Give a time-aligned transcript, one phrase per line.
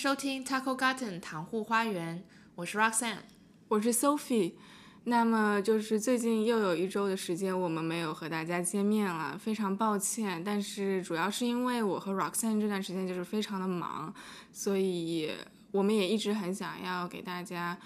[0.00, 2.24] 收听 Taco Garden 糖户花园，
[2.54, 3.18] 我是 Roxanne，
[3.68, 4.54] 我是 Sophie。
[5.04, 10.42] 那么就是最近又有一周的时间，我们没有和大家见面了，非常抱歉。
[10.42, 14.14] 但是主要是因为我和 Roxanne 这段时间就是非常的忙，
[14.50, 15.30] 所以
[15.70, 17.78] 我们也一直很想要给大家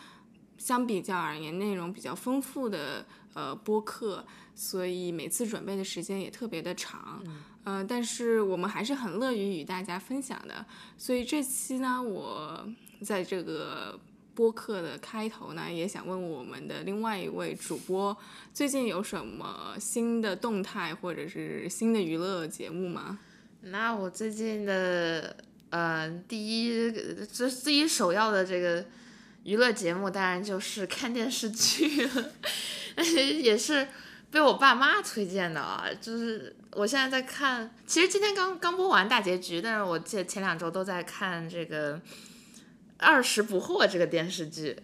[0.56, 7.20] 相比较而言内容比较丰富的呃播客，所以每次准备的时间也特别的长。
[7.64, 10.66] 呃，但是我们还是很乐于与大家分享的，
[10.98, 12.68] 所以这期呢，我
[13.02, 13.98] 在这个
[14.34, 18.14] 播客的开头呢，也想问我们的另外一位主播，
[18.52, 23.18] 最近有什么新的动态或者是新的娱乐节目吗？
[23.62, 25.34] 那我最近的
[25.70, 26.92] 呃第一
[27.32, 28.84] 这第一首要的这个
[29.44, 32.30] 娱乐节目，当然就是看电视剧了，
[33.42, 33.88] 也是
[34.30, 36.54] 被我爸妈推荐的啊，就是。
[36.76, 41.96] 我现在在看，其实今天刚刚播完大结局，但是我记得前两周都在看这个
[42.98, 44.76] 《二十不惑》这个电视剧。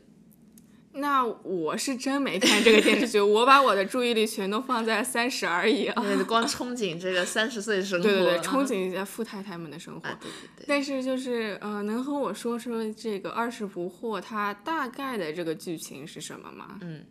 [0.93, 10.01] 那我是真没看这个电视剧， 我把我的注意力全都放在三十而已啊，光憧憬这个三十岁生活，对对对，憧憬一下富太太们的生活。
[10.01, 10.65] 对对对。
[10.67, 16.79] 但是就是呃，能和我说说这个《二十不惑》它大概的这个剧情是什么吗？
[16.81, 17.05] 嗯，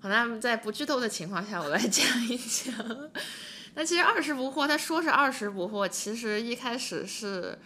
[0.00, 2.72] 好，那在不剧透的情况下，我来讲一讲。
[3.78, 7.58] 那其实二十不惑，他说是二十不惑，其实一开始是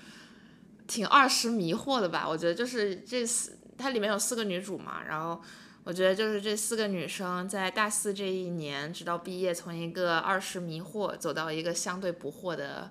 [0.89, 2.29] 挺二十迷惑的吧？
[2.29, 5.41] 我觉得就是这四，它里面有四个女主嘛，然后
[5.85, 12.91] 我觉得就是这四个女生在大四这一年，直到毕业，从一个二十迷惑走到一个相对不惑的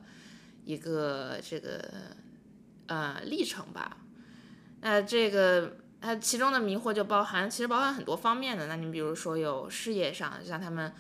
[0.64, 1.84] 一个这个
[2.88, 3.98] 呃历程吧。
[4.80, 8.68] 那这个它其中的迷惑就包含，其实包含很多方面的。
[8.68, 10.94] 那你比如说有事业上，像他们。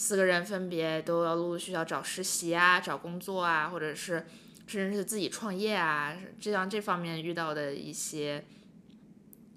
[0.00, 4.24] 四个人分别都要陆陆续续要找实习啊，找工作啊，或者是
[4.64, 8.44] 甚至是自己创业啊，这样这方面遇到的一些，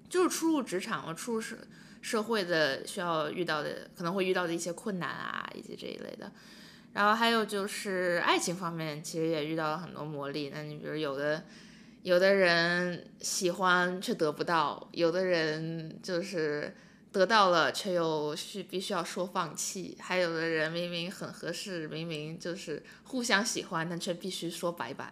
[0.09, 1.56] 就是初入职场和初入社
[2.01, 6.31] 社会的需要遇到的，可能会遇到的一些困难啊，以及这一类的。
[6.94, 10.50] 然后还有就是爱情方面，其实也遇到了很多磨砺。
[10.51, 11.46] 那你比如有的
[12.01, 16.75] 有的人喜欢却得不到，有的人就是。
[17.12, 25.12] 得到了，却又需必须要说放弃；还有的人明明很合适，明明就是互相喜欢，但却必须说拜拜。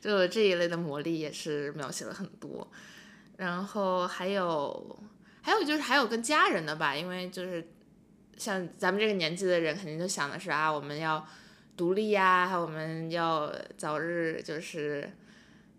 [0.00, 2.66] 就这一类的魔力也是描写了很多。
[3.36, 4.98] 然后还有，
[5.42, 7.68] 还有就是还有跟家人的吧，因为就是
[8.38, 11.26] 像咱们这个年纪的人，肯定就想的是啊，我们要
[11.76, 15.12] 独立呀，我们要早日就是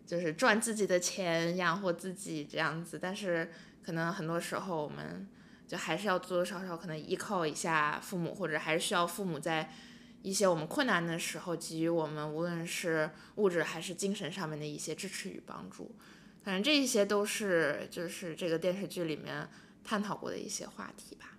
[0.06, 3.00] 就是赚自己的钱，养活自己这样子。
[3.02, 3.52] 但是
[3.84, 5.28] 可能很多时候我们。
[5.68, 9.72] 就还是要多多少少可能依靠一下父母，或者还是需要父母在
[10.22, 15.96] 一些我们困难的时候给予我们，无论是物质还是精神上面的一些支持与帮助。
[16.44, 19.50] 反正这一些都是就是这个电视剧里面
[19.84, 21.38] 探讨过的一些话题吧。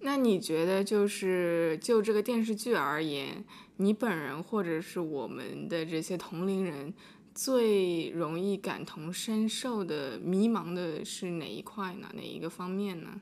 [0.00, 3.42] 那你觉得就是就这个电视剧而言，
[3.76, 6.92] 你本人或者是我们的这些同龄人
[7.34, 12.10] 最容易感同身受的迷茫的是哪一块呢？
[12.14, 13.18] 哪一个方面呢？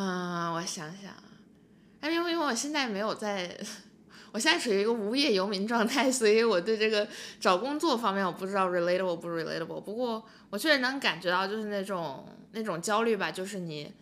[0.00, 1.12] 嗯，我想想，
[2.00, 3.58] 哎，因为因为我现在没有在，
[4.30, 7.08] 我现在处于一个无业游民状态， 所以我对这个
[7.40, 9.80] 找工作方面我不知道 relatable 不 relatable。
[9.80, 13.92] 不过我确实能感觉到就是那种那种焦虑吧，就是你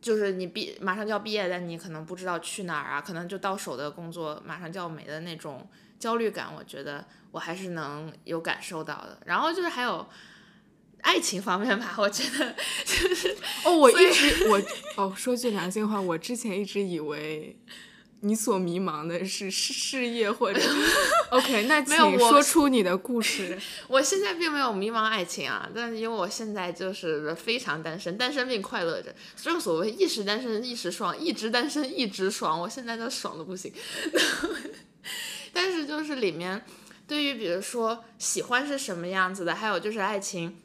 [0.00, 5.68] 就是你毕马上就要毕业，但你可能不知道去哪儿啊，可能就到手的工作马上就要没的那种
[5.98, 9.18] 焦虑感，我觉得我还是能有感受到的。
[9.26, 10.08] 然后就是还有。
[11.02, 14.60] 爱情方面吧，我觉得就是哦，我一直我
[14.96, 17.56] 哦，说句良心话，我之前一直以为
[18.20, 20.60] 你所迷茫的是事业或者
[21.30, 23.56] OK，那请说出你的故事。
[23.86, 29.14] 我现在并没有迷茫爱情啊，但是因为我现在就是非常单身，单身并快乐着。
[29.36, 32.60] 正所谓一时单身一时爽，一直单身一直爽。
[32.60, 33.72] 我现在都爽的不行。
[35.52, 36.64] 但是就是里面
[37.06, 40.56] 对于比如说喜欢是什么样子的，还有就是爱情。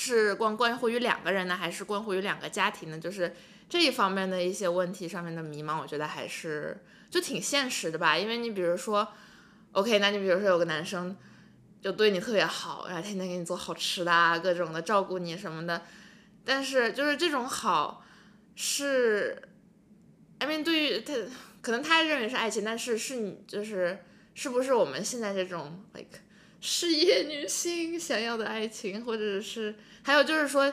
[0.00, 3.00] 是关关乎于两个人呢，还是关乎于两个家庭呢？
[3.00, 3.34] 就是
[3.68, 8.16] 这一方面的一些问题上面的迷茫，我觉得还是就挺现实的吧。
[8.16, 9.08] 因为你比如说
[9.72, 11.16] ，OK，那你比如说有个男生
[11.82, 15.82] 就对你特别好，然后天天给你做好吃的啊，各种的照顾你什么的，
[16.44, 18.04] 但是就是这种好
[18.54, 19.42] 是
[20.38, 21.12] ，I mean，对于他
[21.60, 23.98] 可能他认为是爱情，但是是你就是
[24.32, 26.20] 是不是我们现在这种 like。
[26.60, 30.72] 事业女性想要的爱情，或者是还有就是说，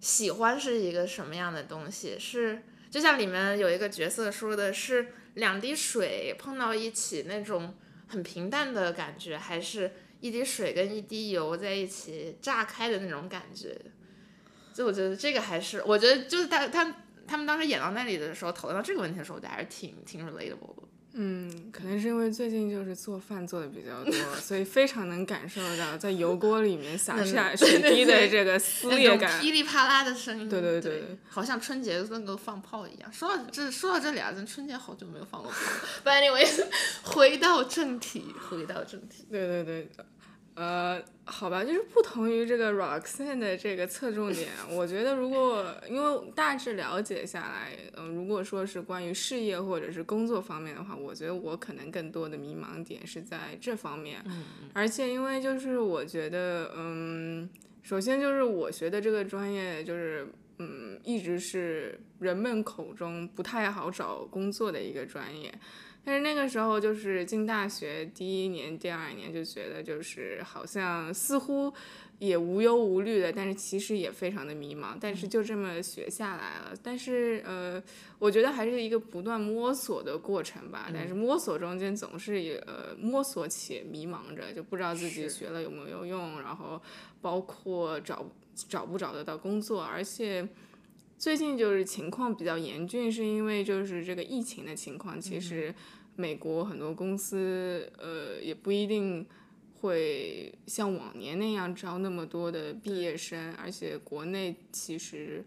[0.00, 2.16] 喜欢是一个什么样的东西？
[2.18, 7.74] 是就像里面有一个角色说的是两滴水碰到一起那种
[8.06, 9.90] 很平淡的感觉，还是
[10.20, 13.76] 一滴水跟一滴油在一起炸开的那种感觉。
[14.72, 16.96] 就我觉得这个还是，我觉得就是他他
[17.26, 20.82] 他们当时演到那里的时候，讨论到这个问题的时候，我觉得还是挺挺 relatable 的。
[21.18, 33.10] 嗯，可能是因为最近就是做饭做的比较多，所以非常能感受到在油锅里面洒下水滴的这个撕裂感，噼里啪啦的声音，对对对，好像春节那个放炮一样。
[33.10, 35.56] 说到这，说到这里啊，咱春节好久没有放过炮。
[36.04, 36.46] But anyway，
[37.02, 39.24] 回到正题，回到正题。
[39.30, 39.88] 对对对。
[40.56, 54.22] 呃，好吧，就是不同于这个 Roxanne 的这个侧重点， 我觉得如果因为大致了解下来，嗯，如果说是关于事业或者是工作方面的话，我觉得我可能更多的迷茫点是在这方面。
[54.26, 57.48] 嗯而且因为就是我觉得，嗯，
[57.82, 60.26] 首先就是我学的这个专业就是，
[60.58, 65.52] 嗯，一直是人们口中不太好找工作的一个专业。
[66.06, 71.74] 但是那个时候就是进大学第一年、第二年就觉得就是好像似乎
[72.20, 74.96] 也无忧无虑的，但是其实也非常的迷茫。
[75.00, 76.72] 但是就这么学下来了。
[76.80, 77.82] 但是呃，
[78.20, 80.88] 我觉得还是一个不断摸索的过程吧。
[80.94, 86.80] 但是摸索中间总是也呃摸索且迷茫着，就不知道自己学了有没有用，然后
[87.20, 88.24] 包括找
[88.68, 90.48] 找不找得到工作，而且。
[91.18, 95.20] 最近就是情况比较严峻，是因为就是这个疫情的情况。
[95.20, 95.74] 其实
[96.14, 99.26] 美国很多公司呃也不一定
[99.80, 105.44] 会像往年那样招那么多的毕业生，而且国内其实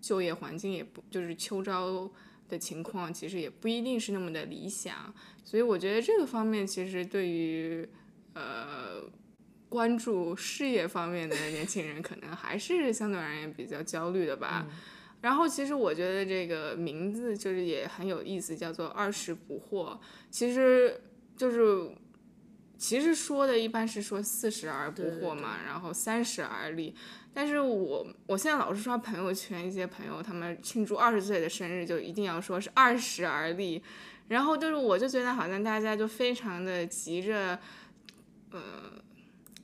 [0.00, 2.10] 就业环境也不就是秋招
[2.48, 5.14] 的情况，其实也不一定是那么的理想。
[5.44, 7.86] 所以我觉得这个方面其实对于
[8.32, 9.02] 呃
[9.68, 14.66] 关注事业方面的年轻人，可能还是相对而言比较焦虑的吧。
[15.22, 19.98] 然后其实我觉得这个名字就是也很有意思，叫做“二十不惑”。
[20.30, 21.00] 其实
[21.36, 21.90] 就是，
[22.76, 26.94] 其实说的一般是说四十而不惑嘛，然后三十而立。
[27.32, 33.82] 但是我我现在老是刷朋友圈，一些朋友他们庆祝二十岁的生日，就一定要说是二十而立。
[34.28, 37.58] 然后就是我就觉得好像大家就非常的急着，
[38.50, 38.60] 呃，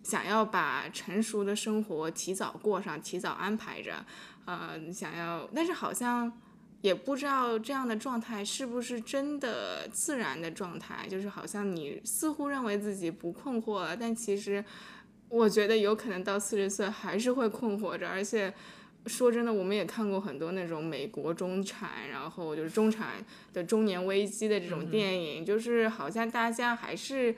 [0.09, 4.03] 想要把成熟的生活提早过上，提早安排着。
[4.47, 6.33] 呃，想要，但是好像
[6.81, 14.65] 也不知道这样的状态是不是真的自然的状态，就是好像你似乎认为自己不困惑了，但其实
[15.29, 18.09] 我觉得有可能到四十岁还是会困惑着。
[18.09, 18.55] 而且
[19.05, 23.23] 说真的，我们也看过很多那种美国中产，然后就是中产
[23.53, 27.37] 的中年危机的这种电影，就是好像大家还是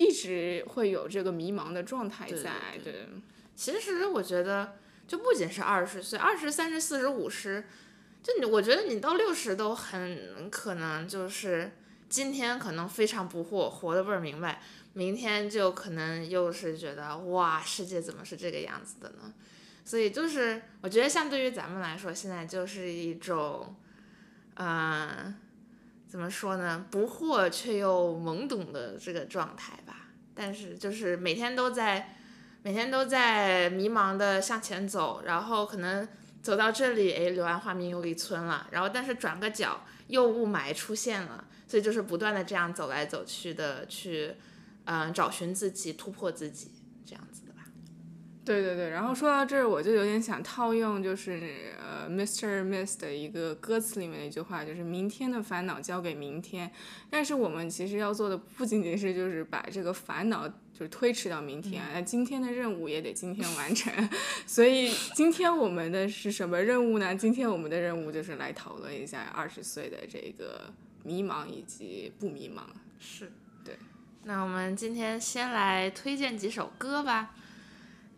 [0.00, 2.52] 一直会有这个迷茫的状态在。
[2.82, 3.06] 对，
[3.54, 4.76] 其实我觉得。
[5.10, 7.64] 就不仅是二十岁，二十、三十、四十、五十，
[8.22, 11.72] 就你，我觉得你到六十都很可能就是
[12.08, 14.62] 今天可能非常不惑，活得倍儿明白，
[14.92, 19.34] 明天就可能又是觉得哇，世界怎么是这个样子的呢？
[19.84, 23.74] 所以就是我觉得相对于咱们来说，现在就是一种，
[24.54, 25.34] 嗯，
[26.10, 26.84] 怎么说呢？
[26.90, 30.08] 不惑却又懵懂的这个状态吧。
[30.34, 32.16] 但是就是每天都在。
[32.62, 36.06] 每天都在迷茫的向前走，然后可能
[36.42, 38.68] 走到这里，哎，柳暗花明又一村了。
[38.70, 44.34] 然后但是转个角，又雾霾出现了，所以就是不断的这样走来走去的去，
[44.84, 46.70] 嗯，找寻自己，突破自己，
[47.06, 47.44] 这样子。
[48.50, 51.40] 对对对，然后说到这儿，我就有点想套用，就是
[51.78, 52.64] 呃，Mr.
[52.64, 56.68] Miss 的一个歌词里面的一句话，就是明天的烦恼交给明天。
[57.08, 60.48] 但是我们其实要做的不仅仅是就是把这个烦恼。
[60.72, 63.92] 就是推迟到明天，那今天的任务也得今天完成。
[64.46, 67.14] 所以今天我们的是什么任务呢？
[67.14, 72.62] 今天我们的任务就是来讨论一下二十岁的这个迷茫以及不迷茫。
[72.98, 73.30] 是，
[73.62, 73.76] 对。
[74.24, 77.34] 那我们今天先来推荐几首歌吧。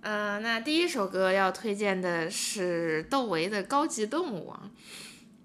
[0.02, 4.70] 呃，那第一首歌要推荐的是窦唯的《高级动物》啊。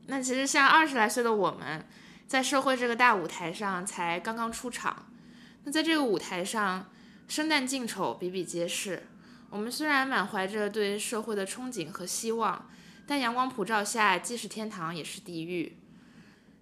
[0.07, 1.87] 那其实像二十来岁的我们，
[2.27, 5.07] 在社会这个大舞台上才刚刚出场。
[5.63, 6.89] 那在这个舞台上。
[7.29, 9.03] 生旦净丑比比皆是，
[9.49, 12.69] 我们虽然满怀着对社会的憧憬和希望，
[13.05, 15.75] 但阳光普照下，既是天堂也是地狱。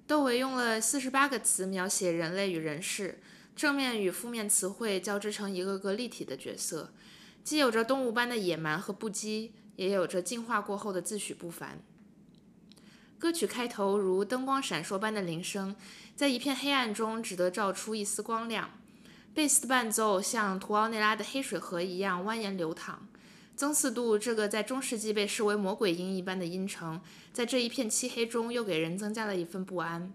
[0.07, 3.19] 窦唯用了四十八个词描写人类与人世，
[3.55, 6.91] 正面与负面词汇交织成一个个立体的角色，
[7.45, 11.79] 既有着动物般的野蛮和不羁，也有着进化过后的自诩不凡。
[13.19, 15.75] 歌曲开头如灯光闪烁般的铃声，
[16.15, 18.71] 在一片黑暗中只得照出一丝光亮。
[19.35, 23.07] 贝斯的伴奏像图奥内拉的黑水河一样蜿蜒流淌，
[23.55, 26.99] 曾四度这个在中世纪被视为魔鬼音一般的音程，
[27.31, 30.11] 在这一片漆黑中又给人增加了一份不安。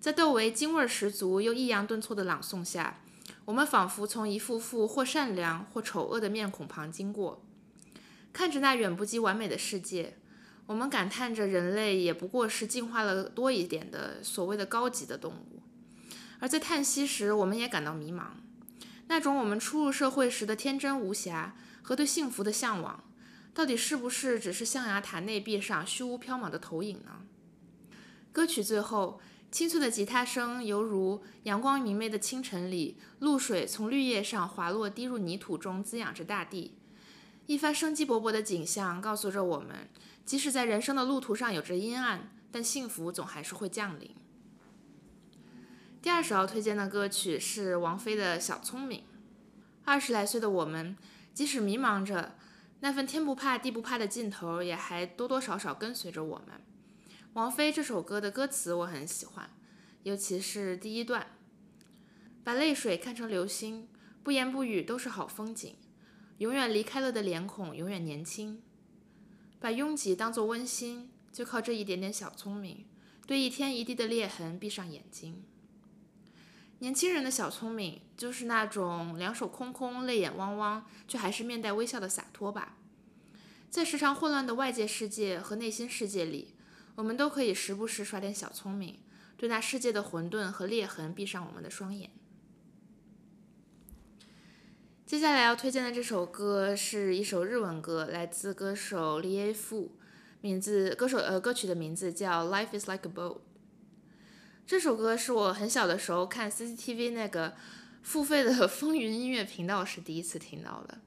[0.00, 2.98] 在窦唯京味十足又抑扬顿挫的朗诵下，
[3.46, 7.44] 我们仿佛从一幅幅或善良或丑恶的面孔旁经过，
[8.32, 10.16] 看着那远不及完美的世界，
[10.66, 15.62] 我们感叹着人类也不过是进化了多一点的所谓的高级的动物。
[16.40, 18.24] 而在叹息时，我们也感到迷茫，
[19.06, 23.04] 那种我们初入社会时的天真无瑕和对幸福的向往，
[23.54, 27.20] 到底是不是只是象牙塔内壁上虚无缥缈的投影呢？
[28.32, 29.20] 歌曲最后。
[29.56, 36.76] 清脆的吉他声，犹如阳光明媚的清晨里，露水从绿叶上滑落，滴入泥土中，滋养着大地。
[37.46, 39.88] 一番生机勃勃的景象，告诉着我们，
[40.26, 44.14] 即使在人生的路途上有着阴暗，但幸福总还是会降临。
[46.02, 49.00] 第二首要推荐的歌曲是王菲的《小聪明》。
[49.86, 50.98] 二十来岁的我们，
[51.32, 52.34] 即使迷茫着，
[52.80, 56.60] 那份天不怕地不怕的劲头，也还多多少少跟随着我们。
[57.36, 59.50] 王菲这首歌的歌词我很喜欢，
[60.04, 61.36] 尤其是第一段，
[62.42, 63.88] 把泪水看成流星，
[64.22, 65.76] 不言不语都是好风景，
[66.38, 68.62] 永远离开了的脸孔永远年轻，
[69.60, 72.86] 把拥挤当作温馨，就靠这一点点小聪明，
[73.26, 75.44] 对一天一地的裂痕闭上眼睛。
[76.78, 82.78] 年轻人的小聪明，就是那种两手空空、泪眼汪汪，却还是面带微笑的洒脱吧。
[83.68, 86.54] 在时常混乱的外界世界和内心世界里。
[86.96, 88.98] 我们都可以时不时耍点小聪明，
[89.36, 92.10] 对那世界的混沌和裂痕闭上我们的双眼。
[95.04, 99.92] 接下来要推荐的这首歌是一首日文歌，来自歌手李耶夫，
[100.40, 103.36] 名字歌手呃歌曲的名字叫《Life Is Like a Boat》。
[104.66, 107.54] 这首歌是我很小的时候看 CCTV 那个
[108.02, 110.98] 付费的 风云音乐频道时第一次听到的。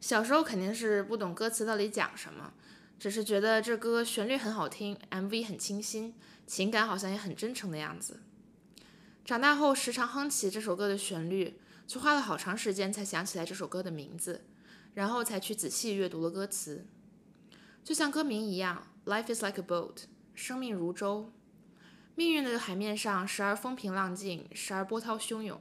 [0.00, 2.52] 小时候肯定是不懂歌词到底讲什么。
[3.00, 6.14] 只是觉得这歌旋律很好听，MV 很清新，
[6.46, 8.20] 情感好像也很真诚的样子。
[9.24, 14.44] 长大后时常哼起这首歌的旋律，却花了好长时间才想起来这首歌的名字，
[14.92, 16.84] 然后才去仔细阅读了歌词。
[17.82, 20.02] 就像歌名一样，Life is like a boat，
[20.34, 21.32] 生命如舟。
[22.14, 25.58] 命运的海面上，时而风平浪静，时而波涛汹涌。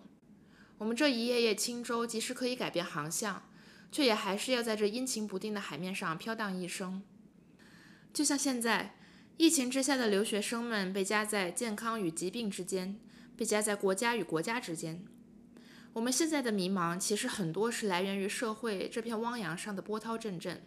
[0.77, 3.49] 我们这一叶叶轻舟，即使可以改变航向，
[3.89, 7.01] 却也还是要在这阴晴不定的海面上飘荡一生。
[8.11, 8.95] 就像现在，
[9.37, 12.99] 疫情之下的留学生们被夹在健康与疾病之间，
[13.37, 15.05] 被夹在国家与国家之间。
[15.93, 20.61] 我们现在的迷茫，其实很多是来源于社会这片汪洋上的波涛阵阵。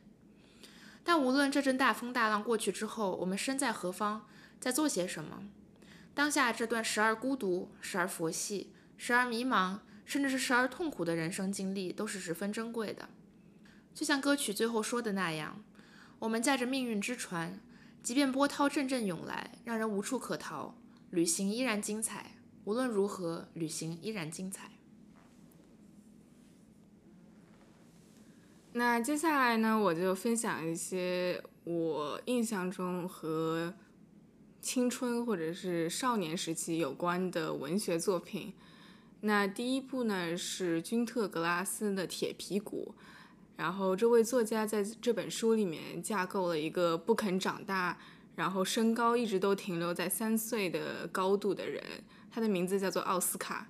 [1.05, 4.27] 但无论这阵大风大浪过去之后，我们身在何方，
[4.61, 5.43] 在做些什么，
[6.15, 13.09] 当下这段时而孤独、时而佛系、时而迷茫，甚至是时而痛苦的人生经历，都是十分珍贵的。
[13.95, 15.63] 就像歌曲最后说的那样。
[16.23, 17.59] 我们驾着命运之船，
[18.01, 20.73] 即便波涛阵阵涌来，让人无处可逃，
[21.11, 22.37] 旅行依然精彩。
[22.65, 24.71] 无论如何，旅行依然精彩。
[28.75, 33.75] 那接下来呢，我就分享一些我印象中和
[34.61, 38.55] 青春或者是少年时期有关的文学作品。
[39.23, 42.95] 那第一部呢是君特·格拉斯的《铁皮鼓》。
[43.63, 47.97] 然后，这位作家在这本书里面架构了一个不肯长大，
[48.35, 51.81] 然后身高一直都停留在三岁的高度的人。
[52.29, 53.69] 他的名字叫做奥斯卡。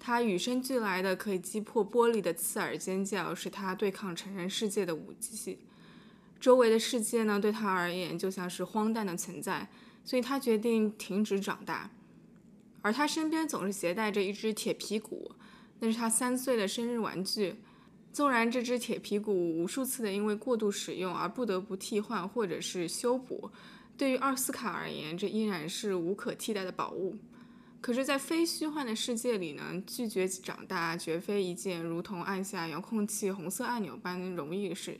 [0.00, 5.58] 他与生俱来的可以击破玻璃的刺耳尖叫，是他对抗成人世界的武器。
[6.40, 9.68] 周围的世界呢，对他而言就像是荒诞的存在，
[10.02, 11.90] 所以他决定停止长大。
[12.80, 15.32] 而他身边总是携带着一只铁皮鼓，
[15.80, 17.56] 那是他三岁的生日玩具。
[18.16, 23.50] 纵然这只铁皮鼓无数次的因为过度使用而不得不替换或者是修补，
[23.98, 27.14] 对于奥斯卡而言，这依然是无可替代的宝物。
[27.82, 34.98] 可是，在非虚幻的世界里呢，拒绝长大绝非一件如同按下遥控器红色按钮般容易的事。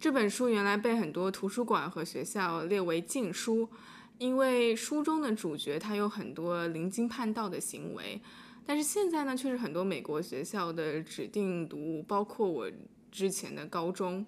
[0.00, 3.68] 这本书原来被很多图书馆和学校列为禁书，
[4.16, 8.18] 因为书中的主角他有很多离经叛道的行为。
[8.66, 12.70] 但是现在呢，却是很多美国学校的指定读物，包括我
[13.12, 14.24] 之前的高中。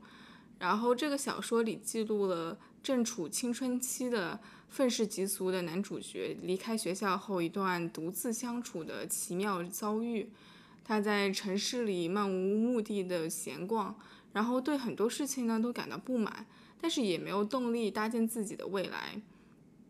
[0.59, 10.31] 然后这个小说里记录了正处青春期的愤世嫉俗的男主角离开学校后一段独自相处的奇妙遭遇。
[10.85, 13.95] 他在城市里漫无目的的闲逛，
[14.33, 16.47] 然后对很多事情呢都感到不满，
[16.81, 19.21] 但是也没有动力搭建自己的未来。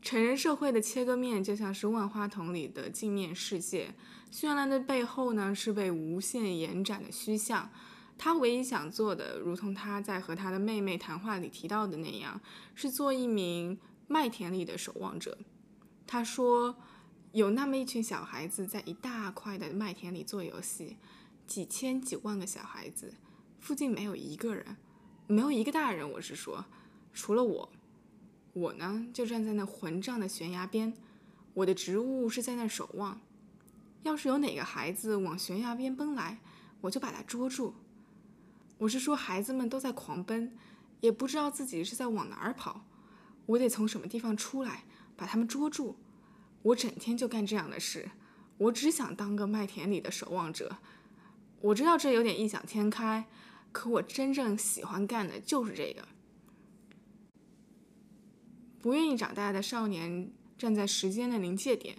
[0.07, 3.93] 成人社会的切割面就像是万花筒里的镜面世界。
[4.31, 7.69] 绚烂的背后呢，是被无限延展的虚像。
[8.17, 12.41] 他唯一想做的，如同他在和他的妹妹谈话里提到的那样，
[12.77, 15.37] 是做一名麦田里的守望者。
[16.07, 16.77] 他说
[17.35, 20.99] ：“有那么一群小孩子在一大块的麦田里做游戏，
[21.49, 23.13] 几千几万个小孩子，
[23.59, 24.77] 附近没有一个人，
[25.27, 26.65] 没有一个大人，我是说，
[27.13, 27.73] 除了我，
[28.57, 30.95] 我呢就站在那混账的悬崖边，
[31.53, 33.21] 我的职务是在那守望。
[34.03, 36.39] 要是有哪个孩子往悬崖边奔来，
[36.81, 37.75] 我就把他捉住。
[38.79, 40.57] 我是说，孩子们都在狂奔，
[41.01, 42.87] 也不知道自己是在往哪儿跑。
[43.45, 44.85] 我得从什么地方出来，
[45.19, 45.97] 把他们捉住。
[46.63, 48.09] 我整天就干这样的事。
[48.57, 50.79] 我只想当个麦田里的守望者。
[51.61, 53.27] 我知道这有点异想天开，
[53.71, 56.09] 可我真正喜欢干的就是这个。
[58.87, 61.97] 不愿意长大的少年站在时间的临界点。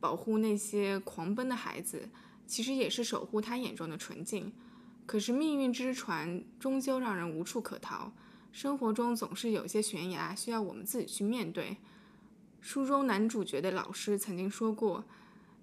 [0.00, 2.08] 保护那些狂奔的孩子，
[2.48, 4.52] 其实也是守护他眼中的纯净。
[5.06, 8.12] 可是命运之船终究让人无处可逃，
[8.50, 11.76] 生活中总是有些悬崖需要我们自己去面对。
[12.60, 15.04] 书中男主角的老师曾经说过，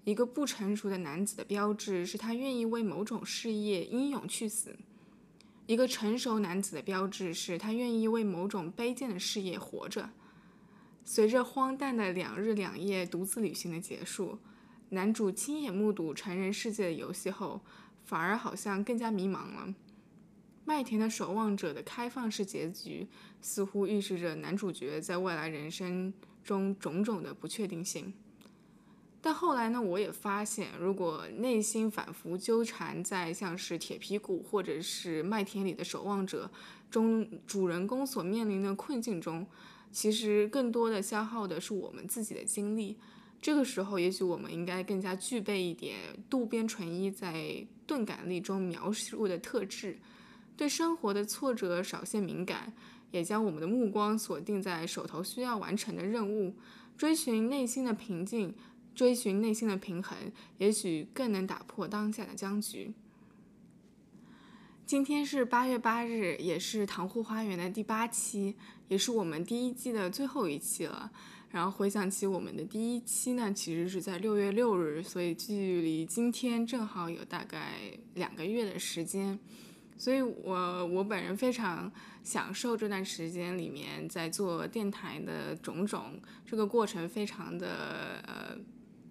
[0.04, 4.70] 一个不成熟的男子的标志是他愿意为某种事业英勇去死；
[5.66, 10.08] 一个成熟男子的标志是他愿意为某种卑贱的事业活着。
[11.04, 14.38] 随着荒诞的两日两夜独自旅行的结束，
[14.88, 17.60] 男主亲眼目睹成人世界的游戏后，
[18.04, 19.74] 反而好像更加迷茫了。
[20.64, 23.06] 麦田的守望者的开放式结局，
[23.42, 26.10] 似乎预示着男主角在未来人生
[26.42, 28.14] 中种种的不确定性。
[29.20, 36.50] 但后来呢，我也发现，如果内心反复纠缠在像是铁皮鼓或者是麦田里的守望者
[36.90, 39.46] 中，主人公所面临的困境中。
[39.94, 42.98] 其实更多的消耗的是我们自己的精力，
[43.40, 45.96] 这个时候也许我们应该更加具备一点
[46.28, 47.32] 渡边淳一在
[47.86, 49.96] 《钝感力》中描述的特质，
[50.56, 52.72] 对生活的挫折少些敏感，
[53.12, 56.56] 也将我们的目光锁定在手头需要完成的任务，
[56.98, 58.52] 追寻内心的平静，
[58.96, 60.18] 追寻内心的平衡，
[60.58, 62.92] 也许更能打破当下的僵局。
[64.86, 68.54] 今天是八月八日，也是唐户花园的第八期，
[68.88, 71.10] 也是我们第一季的最后一期了。
[71.50, 77.76] 然后回想起我们的第一期呢，其实是在六月六日，所以距离今天正好有大概
[78.12, 79.38] 两个月的时间。
[79.96, 81.90] 所以我我本人非常
[82.22, 88.54] 享受这段时间里面在做电台的种种，这个过程非常的呃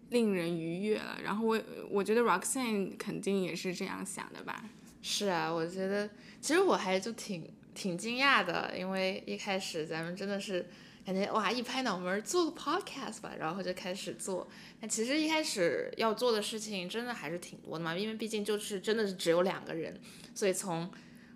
[0.10, 1.18] 令人愉悦了。
[1.24, 1.60] 然后我
[1.90, 4.70] 我觉得 Roxanne 肯定也是这样想的吧。
[5.06, 10.66] 是啊，我觉得其实我还就挺挺惊讶的，因为一开始咱们真的是
[11.06, 14.48] 感觉哇，一拍脑门做个 podcast 吧，然后就开始做。
[14.80, 20.00] 那其实一开始要做的事情真的还是挺多的嘛，因为毕竟就是真的是只有两个人，
[20.34, 20.90] 所以从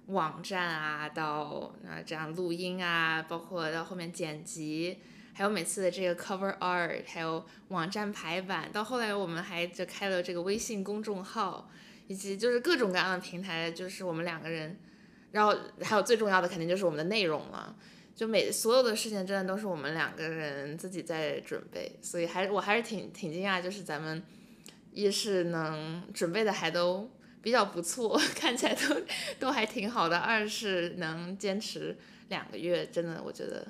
[0.06, 5.00] 网站啊到啊这样录音啊，包括到后面剪辑，
[5.34, 11.70] 还有每次的这个 cover art，还有网站排版，到后来我们还就开了这个微信公众号。
[12.08, 14.80] 以及就是各种各样的平台，就是我们两个人，
[15.32, 17.76] 然后还有最重要的肯定就是我们的内容了。
[18.16, 24.24] 就每所有的事情真的都是我们两个人自己在准备，所以还我还是挺挺惊讶，就是咱们
[24.92, 27.12] 一是能准备的还都
[27.44, 29.02] 比较不错， 看起来都
[29.40, 31.96] 都还挺好的；二是能坚持
[32.30, 33.68] 两个月，真的我觉得，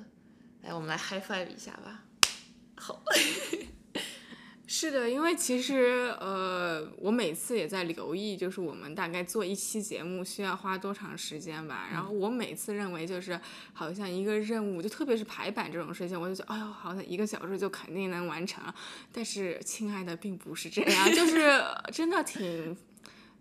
[0.62, 2.04] 来我们来 high five 一下吧。
[2.76, 3.02] 好。
[4.70, 11.88] 是的，因为其实呃，我每次也在留意，就是我们大概做一期节目需要花多长时间吧。
[11.90, 13.40] 然后我每次认为就是
[13.72, 18.62] 好像一个任务，就特别是排版这种事情，我就觉得哎呦，好像一个小时就肯定能完成。
[19.10, 22.76] 但是亲爱的，并不是这样，就是 真的挺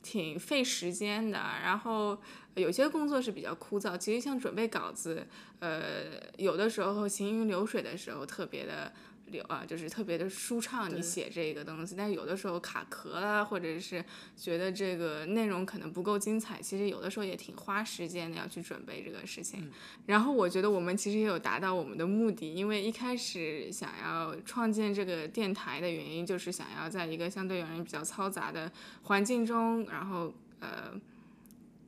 [0.02, 1.38] 挺费时间的。
[1.62, 2.18] 然后
[2.56, 5.28] 有些工作是比较枯燥，其实像准备稿子，
[5.60, 6.06] 呃，
[6.38, 8.94] 有的时候行云流水的时候特别的。
[9.32, 14.04] 流啊，就是特别的舒畅，你写这个东西，但有的时候卡壳啊，或者是
[14.36, 19.72] 觉得这个内容可能不够精彩，其实有的时候也挺花时间的，要去准备这个事情。
[20.06, 28.72] 然后我觉得我们其实也有达到我们的目的，因为一开始想要创建这个电台的原因，就是想要在一个相对而言比较嘈杂的
[29.04, 30.94] 环境中，然后呃，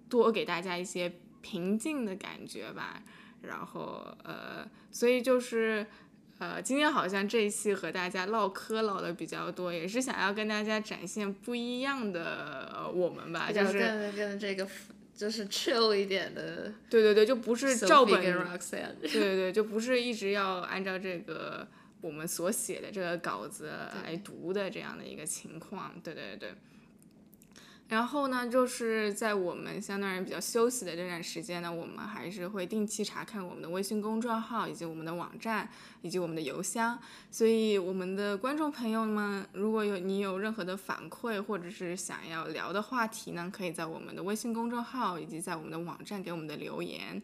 [0.10, 3.02] 多给大家一些平静的感觉吧。
[3.42, 5.88] 然后呃，所以就是。
[6.40, 14.66] 呃，今天好像这一期和大家唠嗑唠的比较多，也是想要跟大家展现不一样的我们吧，就是跟跟这个
[15.14, 16.72] 就是 chill 一点的。
[16.90, 18.22] 对对对，就不是照本。
[18.22, 21.68] 对对对，就不是一直要按照这个
[22.00, 23.72] 我们所写的这个稿子
[24.06, 25.94] 来读的这样的一个情况。
[26.02, 26.54] 对对对。
[27.90, 35.68] 然后呢，就是在我们相对而言比较休息的这段时间呢，我们还是会定期查看我们的微信公众号以及我们的网站
[36.04, 37.00] 以及我们的邮箱。
[37.32, 47.20] 所以，我们的观众朋友们，如果有你有任何的反馈或者是想要聊的话题呢，可以在我们的微信公众号以及在我们的网站给我们的留言。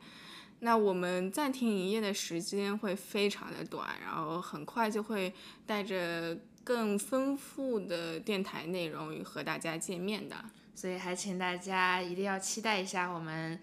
[0.62, 5.32] 那我们暂停营业的时间会非常的短，然后很快就会
[5.67, 6.36] 带着。
[6.65, 10.36] 更丰富的电台内容与和大家见面的，
[10.73, 13.58] 所以还请大家一定要期待一下我们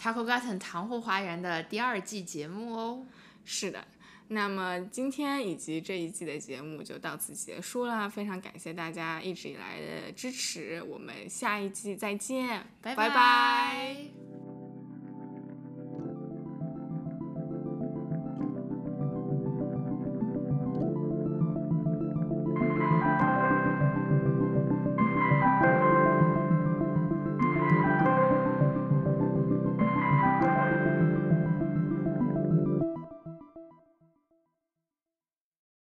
[0.00, 3.06] Taco Garden 糖货花园的第二季节目哦。
[3.44, 3.86] 是的，
[4.28, 14.47] 那么今天以及这一季的节目就到此结束了，非常感谢大家一直以来的支持，我们下一季再见，拜拜。